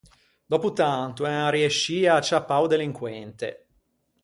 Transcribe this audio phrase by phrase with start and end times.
[0.51, 3.49] Dòppo tanto en arriescii à acciappâ o delinquente.